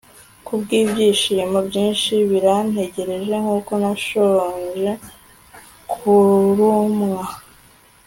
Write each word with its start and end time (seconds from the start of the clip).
kubwibyishimo 0.45 1.57
byinshi 1.69 2.13
birantegereje, 2.29 3.33
nkuko 3.43 3.71
nashonje 3.81 4.91
kurumwa 5.91 7.23